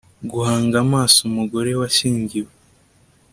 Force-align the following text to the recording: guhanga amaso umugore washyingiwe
guhanga 0.31 0.75
amaso 0.85 1.17
umugore 1.29 1.71
washyingiwe 1.79 2.51